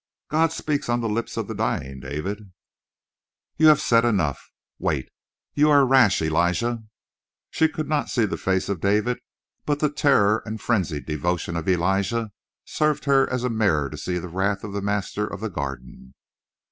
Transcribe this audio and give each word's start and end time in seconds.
"God 0.31 0.51
speaks 0.51 0.89
on 0.89 1.01
the 1.01 1.07
lips 1.07 1.37
of 1.37 1.47
the 1.47 1.53
dying, 1.53 1.99
David." 1.99 2.51
"You 3.57 3.67
have 3.67 3.79
said 3.79 4.03
enough." 4.03 4.49
"Wait!" 4.79 5.09
"You 5.53 5.69
are 5.69 5.85
rash, 5.85 6.23
Elijah." 6.23 6.79
She 7.51 7.67
could 7.69 7.87
not 7.87 8.09
see 8.09 8.25
the 8.25 8.35
face 8.35 8.67
of 8.67 8.81
David, 8.81 9.19
but 9.63 9.77
the 9.79 9.91
terror 9.91 10.41
and 10.43 10.59
frenzied 10.59 11.05
devotion 11.05 11.55
of 11.55 11.69
Elijah 11.69 12.31
served 12.65 13.05
her 13.05 13.29
as 13.31 13.47
mirror 13.47 13.91
to 13.91 13.95
see 13.97 14.17
the 14.17 14.27
wrath 14.27 14.63
of 14.63 14.73
the 14.73 14.81
master 14.81 15.27
of 15.27 15.39
the 15.39 15.51
Garden. 15.51 16.15